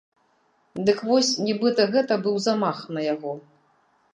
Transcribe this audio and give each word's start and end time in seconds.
Дык 0.87 1.03
вось, 1.09 1.29
нібыта 1.47 1.85
гэта 1.97 2.13
быў 2.25 2.35
замах 2.47 2.83
на 2.99 3.05
яго. 3.13 3.31